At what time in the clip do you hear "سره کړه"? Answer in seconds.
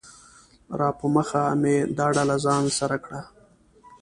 2.79-3.21